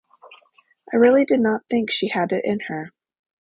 [0.91, 2.89] I really did not think she had it in her.